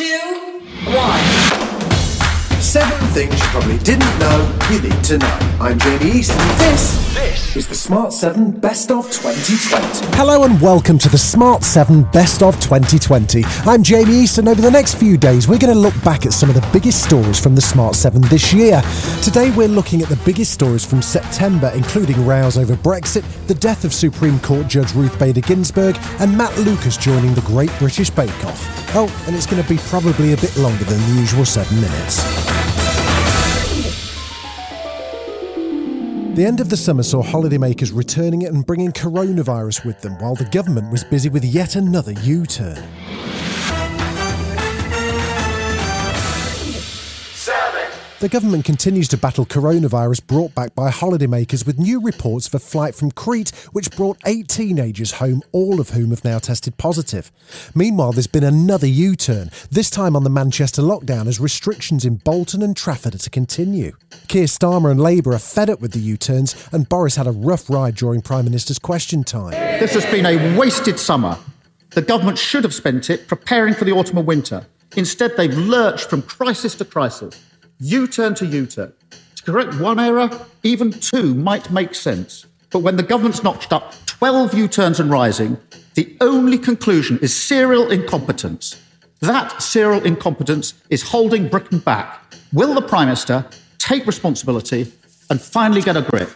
[0.00, 0.16] two,
[0.96, 1.39] one.
[3.10, 5.56] Seven things you probably didn't know you need to know.
[5.60, 10.16] I'm Jamie East, and this, this is the Smart 7 Best of 2020.
[10.16, 13.42] Hello and welcome to the Smart 7 Best of 2020.
[13.66, 16.32] I'm Jamie East, and over the next few days, we're going to look back at
[16.32, 18.80] some of the biggest stories from the Smart 7 this year.
[19.22, 23.84] Today, we're looking at the biggest stories from September, including rows over Brexit, the death
[23.84, 28.44] of Supreme Court Judge Ruth Bader Ginsburg, and Matt Lucas joining the Great British Bake
[28.44, 28.94] Off.
[28.94, 32.49] Oh, and it's going to be probably a bit longer than the usual seven minutes.
[36.34, 40.44] The end of the summer saw holidaymakers returning and bringing coronavirus with them while the
[40.44, 42.78] government was busy with yet another U turn.
[48.20, 52.58] The government continues to battle coronavirus brought back by holidaymakers with new reports of a
[52.58, 57.32] flight from Crete which brought eight teenagers home, all of whom have now tested positive.
[57.74, 62.16] Meanwhile, there's been another U turn, this time on the Manchester lockdown as restrictions in
[62.16, 63.92] Bolton and Trafford are to continue.
[64.28, 67.32] Keir Starmer and Labour are fed up with the U turns, and Boris had a
[67.32, 69.52] rough ride during Prime Minister's question time.
[69.80, 71.38] This has been a wasted summer.
[71.92, 74.66] The government should have spent it preparing for the autumn and winter.
[74.94, 77.40] Instead, they've lurched from crisis to crisis.
[77.80, 78.92] U turn to U turn.
[79.36, 80.28] To correct one error,
[80.62, 82.44] even two might make sense.
[82.70, 85.56] But when the government's notched up 12 U turns and rising,
[85.94, 88.82] the only conclusion is serial incompetence.
[89.20, 92.34] That serial incompetence is holding Britain back.
[92.52, 93.46] Will the Prime Minister
[93.78, 94.92] take responsibility
[95.30, 96.30] and finally get a grip?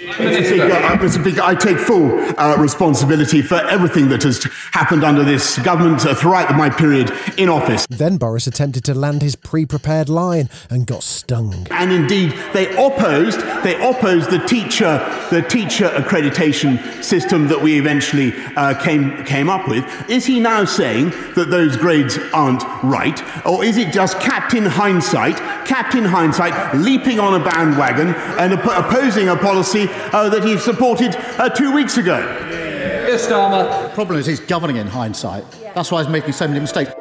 [0.00, 0.46] Mr.
[0.46, 1.20] Speaker, uh, Mr.
[1.20, 6.14] Speaker, I take full uh, responsibility for everything that has happened under this government uh,
[6.14, 7.86] throughout my period in office.
[7.90, 11.66] Then Boris attempted to land his pre-prepared line and got stung.
[11.70, 14.98] And indeed, they opposed they opposed the teacher
[15.30, 19.84] the teacher accreditation system that we eventually uh, came came up with.
[20.08, 25.36] Is he now saying that those grades aren't right, or is it just Captain Hindsight,
[25.66, 31.14] Captain Hindsight leaping on a bandwagon and op- opposing a policy uh, that he supported
[31.38, 32.18] uh, two weeks ago?
[32.18, 33.88] Yes, Starmer.
[33.88, 35.44] The problem is he's governing in hindsight.
[35.74, 36.92] That's why he's making so many mistakes.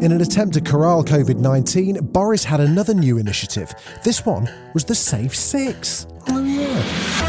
[0.00, 3.72] In an attempt to corral COVID 19, Boris had another new initiative.
[4.02, 6.06] This one was the Safe Six.
[6.28, 7.23] Oh, yeah.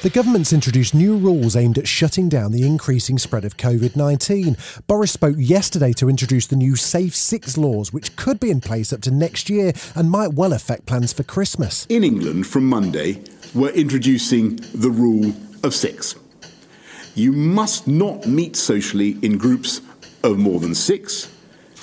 [0.00, 4.56] The government's introduced new rules aimed at shutting down the increasing spread of COVID 19.
[4.86, 8.92] Boris spoke yesterday to introduce the new Safe Six laws, which could be in place
[8.92, 11.84] up to next year and might well affect plans for Christmas.
[11.88, 13.24] In England, from Monday,
[13.56, 16.14] we're introducing the rule of six.
[17.16, 19.80] You must not meet socially in groups
[20.22, 21.28] of more than six,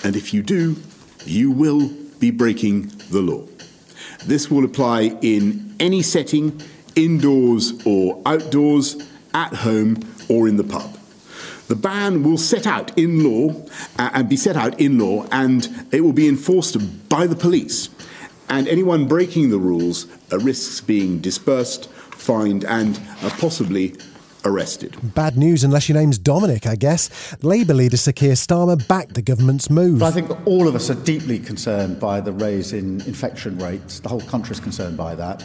[0.05, 0.77] and if you do,
[1.25, 1.89] you will
[2.19, 3.43] be breaking the law.
[4.25, 6.61] This will apply in any setting,
[6.95, 8.95] indoors or outdoors,
[9.33, 9.97] at home
[10.29, 10.97] or in the pub.
[11.67, 13.53] The ban will set out in law
[13.97, 16.77] uh, and be set out in law, and it will be enforced
[17.09, 17.89] by the police.
[18.47, 23.95] And anyone breaking the rules uh, risks being dispersed, fined, and uh, possibly
[24.45, 24.95] arrested.
[25.15, 27.35] Bad news unless your name's Dominic, I guess.
[27.43, 29.99] Labour leader Sir Keir Starmer backed the government's move.
[29.99, 33.99] But I think all of us are deeply concerned by the raise in infection rates.
[33.99, 35.43] The whole country is concerned by that.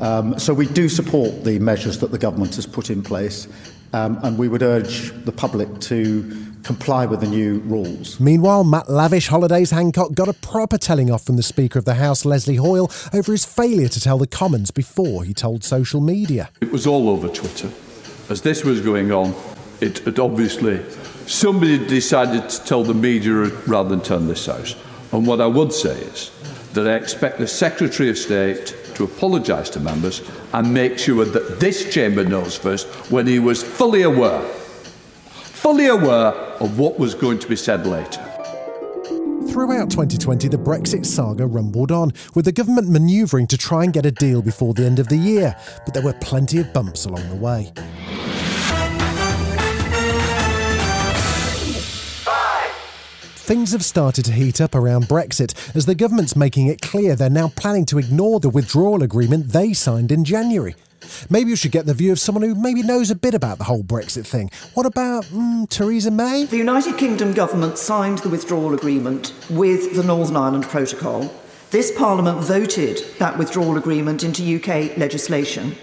[0.00, 3.46] Um, so we do support the measures that the government has put in place,
[3.92, 8.18] um, and we would urge the public to comply with the new rules.
[8.20, 11.94] Meanwhile, Matt Lavish Holidays Hancock got a proper telling off from the Speaker of the
[11.94, 16.50] House, Leslie Hoyle, over his failure to tell the Commons before he told social media.
[16.60, 17.70] It was all over Twitter.
[18.28, 19.34] As this was going on,
[19.80, 20.82] it, it obviously
[21.26, 23.34] somebody decided to tell the media
[23.66, 24.76] rather than turn this house.
[25.12, 26.30] And what I would say is
[26.74, 30.20] that I expect the Secretary of State to apologise to members
[30.52, 36.32] and make sure that this chamber knows first when he was fully aware, fully aware
[36.60, 38.22] of what was going to be said later.
[39.48, 44.04] Throughout 2020, the Brexit saga rumbled on, with the government manoeuvring to try and get
[44.04, 45.56] a deal before the end of the year,
[45.86, 47.72] but there were plenty of bumps along the way.
[53.50, 57.28] Things have started to heat up around Brexit as the government's making it clear they're
[57.28, 60.76] now planning to ignore the withdrawal agreement they signed in January.
[61.28, 63.64] Maybe you should get the view of someone who maybe knows a bit about the
[63.64, 64.52] whole Brexit thing.
[64.74, 66.44] What about mm, Theresa May?
[66.44, 71.34] The United Kingdom government signed the withdrawal agreement with the Northern Ireland Protocol.
[71.72, 75.74] This Parliament voted that withdrawal agreement into UK legislation.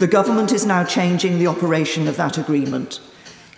[0.00, 2.98] The government is now changing the operation of that agreement.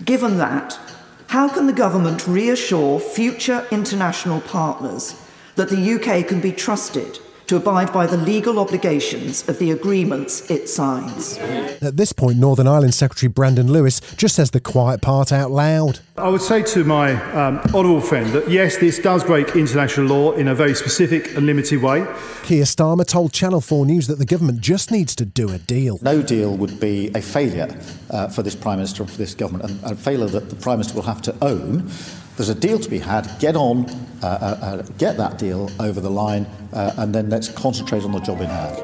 [0.05, 0.79] Given that,
[1.29, 5.21] how can the government reassure future international partners
[5.57, 10.51] that the UK can be trusted to abide by the legal obligations of the agreements
[10.51, 11.39] it signs.
[11.39, 16.01] At this point, Northern Ireland Secretary Brandon Lewis just says the quiet part out loud.
[16.17, 20.33] I would say to my um, honourable friend that yes, this does break international law
[20.33, 22.07] in a very specific and limited way.
[22.43, 25.99] Keir Starmer told Channel 4 News that the government just needs to do a deal.
[26.03, 27.69] No deal would be a failure
[28.11, 30.79] uh, for this Prime Minister and for this government, and a failure that the Prime
[30.79, 31.91] Minister will have to own.
[32.37, 33.29] There's a deal to be had.
[33.39, 33.87] Get on,
[34.23, 38.13] uh, uh, uh, get that deal over the line, uh, and then let's concentrate on
[38.13, 38.83] the job in hand.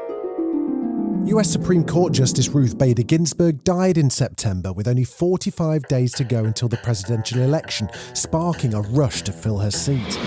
[1.27, 6.23] US Supreme Court Justice Ruth Bader Ginsburg died in September with only 45 days to
[6.23, 10.19] go until the presidential election, sparking a rush to fill her seat.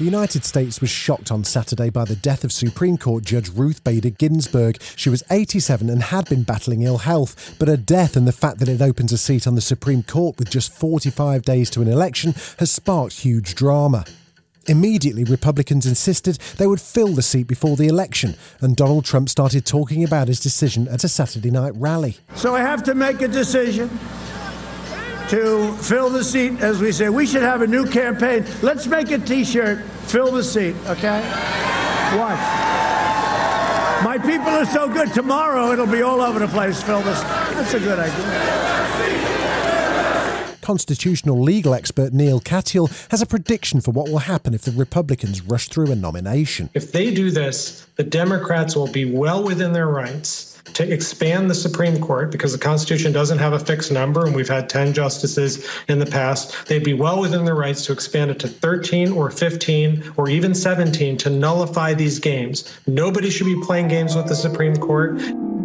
[0.00, 3.84] The United States was shocked on Saturday by the death of Supreme Court Judge Ruth
[3.84, 4.80] Bader Ginsburg.
[4.96, 8.60] She was 87 and had been battling ill health, but her death and the fact
[8.60, 11.88] that it opens a seat on the Supreme Court with just 45 days to an
[11.88, 14.06] election has sparked huge drama.
[14.66, 19.66] Immediately, Republicans insisted they would fill the seat before the election, and Donald Trump started
[19.66, 22.16] talking about his decision at a Saturday night rally.
[22.36, 23.90] So I have to make a decision
[25.30, 27.08] to fill the seat, as we say.
[27.08, 28.44] We should have a new campaign.
[28.62, 31.20] Let's make a t shirt, fill the seat, okay?
[32.18, 32.40] Watch.
[34.02, 35.12] My people are so good.
[35.12, 37.20] Tomorrow it'll be all over the place, fill this.
[37.22, 38.59] That's a good idea.
[40.60, 45.42] Constitutional legal expert Neil Katyal has a prediction for what will happen if the Republicans
[45.42, 46.70] rush through a nomination.
[46.74, 51.54] If they do this, the Democrats will be well within their rights to expand the
[51.54, 55.68] Supreme Court because the Constitution doesn't have a fixed number, and we've had 10 justices
[55.88, 56.66] in the past.
[56.66, 60.54] They'd be well within their rights to expand it to 13 or 15 or even
[60.54, 62.78] 17 to nullify these games.
[62.86, 65.20] Nobody should be playing games with the Supreme Court.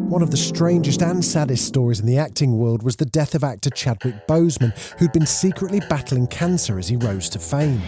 [0.10, 3.44] One of the strangest and saddest stories in the acting world was the death of
[3.44, 7.82] actor Chadwick Boseman, who'd been secretly battling cancer as he rose to fame.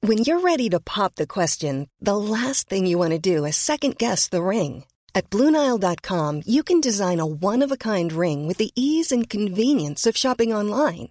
[0.00, 3.58] When you're ready to pop the question, the last thing you want to do is
[3.58, 4.84] second guess the ring.
[5.14, 9.28] At Bluenile.com, you can design a one of a kind ring with the ease and
[9.28, 11.10] convenience of shopping online.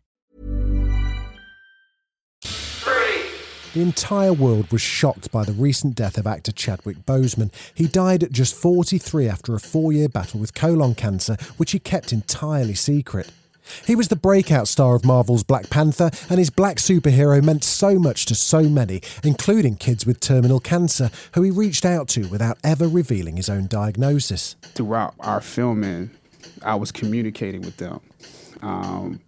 [3.73, 7.53] The entire world was shocked by the recent death of actor Chadwick Boseman.
[7.73, 11.79] He died at just 43 after a four year battle with colon cancer, which he
[11.79, 13.31] kept entirely secret.
[13.85, 17.97] He was the breakout star of Marvel's Black Panther, and his black superhero meant so
[17.97, 22.57] much to so many, including kids with terminal cancer, who he reached out to without
[22.65, 24.57] ever revealing his own diagnosis.
[24.63, 26.09] Throughout our filming,
[26.61, 28.01] I was communicating with them,
[28.61, 29.21] um,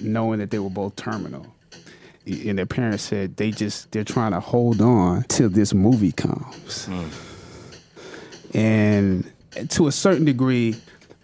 [0.00, 1.46] knowing that they were both terminal
[2.26, 6.86] and their parents said they just they're trying to hold on till this movie comes.
[6.86, 7.26] Mm.
[8.54, 9.32] And
[9.70, 10.76] to a certain degree,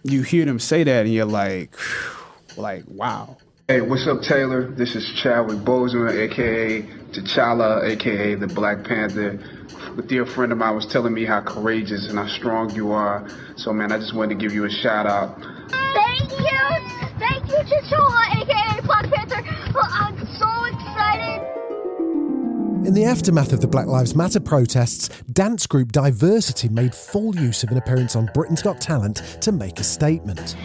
[0.03, 1.75] you hear them say that, and you're like,
[2.57, 3.37] like, wow.
[3.67, 4.71] Hey, what's up, Taylor?
[4.71, 9.39] This is Chadwick Boseman, aka T'Challa, aka the Black Panther.
[9.97, 13.27] A dear friend of mine was telling me how courageous and how strong you are.
[13.57, 15.35] So, man, I just wanted to give you a shout out.
[15.69, 16.59] Thank you,
[17.19, 19.43] thank you, T'Challa, aka Black Panther.
[19.75, 20.26] I'm so excited.
[22.87, 27.61] In the aftermath of the Black Lives Matter protests, dance group Diversity made full use
[27.61, 30.55] of an appearance on Britain's Got Talent to make a statement.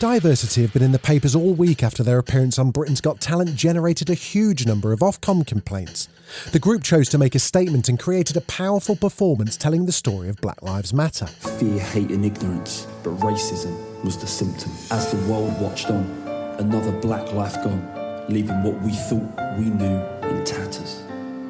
[0.00, 3.54] Diversity have been in the papers all week after their appearance on Britain's Got Talent
[3.54, 6.08] generated a huge number of Ofcom complaints.
[6.50, 10.28] The group chose to make a statement and created a powerful performance telling the story
[10.28, 11.26] of Black Lives Matter.
[11.26, 14.72] Fear, hate, and ignorance, but racism was the symptom.
[14.90, 16.21] As the world watched on,
[16.62, 19.98] another black life gone, leaving what we thought we knew
[20.30, 21.02] in tatters.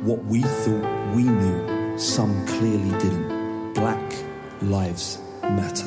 [0.03, 3.75] What we thought we knew, some clearly didn't.
[3.75, 4.15] Black
[4.63, 5.87] lives matter.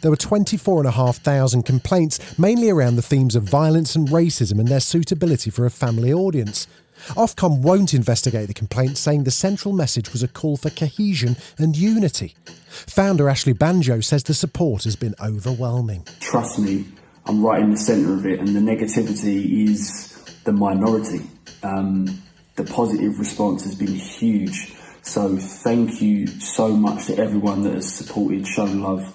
[0.00, 5.50] There were 24,500 complaints, mainly around the themes of violence and racism and their suitability
[5.50, 6.68] for a family audience.
[7.10, 11.76] Ofcom won't investigate the complaints, saying the central message was a call for cohesion and
[11.76, 12.36] unity.
[12.68, 16.06] Founder Ashley Banjo says the support has been overwhelming.
[16.20, 16.86] Trust me,
[17.24, 20.12] I'm right in the centre of it, and the negativity is
[20.44, 21.22] the minority.
[21.62, 22.22] Um,
[22.56, 24.74] the positive response has been huge.
[25.02, 29.12] So thank you so much to everyone that has supported, shown love,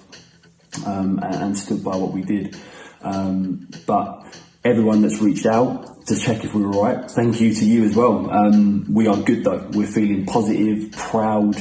[0.86, 2.56] um, and, and, stood by what we did.
[3.00, 4.24] Um, but
[4.64, 7.96] everyone that's reached out to check if we were right, thank you to you as
[7.96, 8.30] well.
[8.30, 9.68] Um, we are good though.
[9.72, 11.56] We're feeling positive, proud,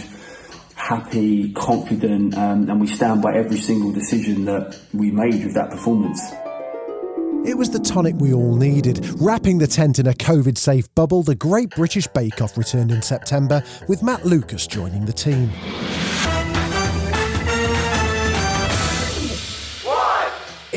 [0.87, 5.69] happy, confident, um, and we stand by every single decision that we made with that
[5.69, 6.21] performance.
[7.45, 9.05] It was the tonic we all needed.
[9.19, 13.01] Wrapping the tent in a COVID safe bubble, the Great British Bake Off returned in
[13.01, 15.49] September, with Matt Lucas joining the team.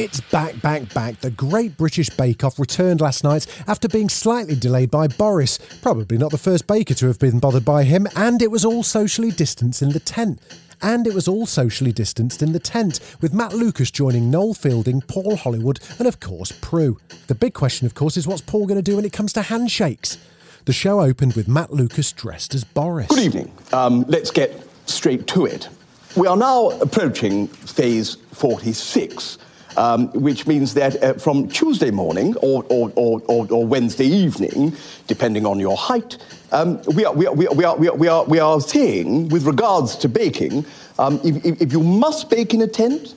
[0.01, 1.21] It's back, back, back.
[1.21, 5.59] The Great British Bake Off returned last night after being slightly delayed by Boris.
[5.83, 8.83] Probably not the first baker to have been bothered by him, and it was all
[8.83, 10.41] socially distanced in the tent.
[10.81, 15.03] And it was all socially distanced in the tent, with Matt Lucas joining Noel Fielding,
[15.03, 16.99] Paul Hollywood, and of course, Prue.
[17.27, 19.43] The big question, of course, is what's Paul going to do when it comes to
[19.43, 20.17] handshakes?
[20.65, 23.09] The show opened with Matt Lucas dressed as Boris.
[23.09, 23.53] Good evening.
[23.75, 25.69] Um, let's get straight to it.
[26.17, 29.37] We are now approaching phase 46
[29.77, 34.75] um, which means that uh, from Tuesday morning or, or, or, or, Wednesday evening,
[35.07, 36.19] depending on your height,
[36.53, 39.45] um, we, are, we, are, we, are, we, are, we, are, we are saying, with
[39.45, 40.65] regards to baking,
[40.99, 43.15] um, if, if you must bake in a tent,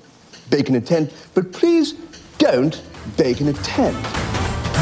[0.49, 1.93] bake in a tent, but please
[2.37, 2.81] don't
[3.17, 3.97] bake in a tent.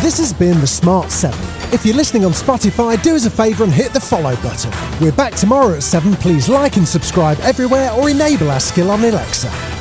[0.02, 1.40] This has been The Smart 7.
[1.74, 4.72] If you're listening on Spotify, do us a favour and hit the follow button.
[5.00, 6.16] We're back tomorrow at 7.
[6.16, 9.81] Please like and subscribe everywhere or enable our skill on Alexa.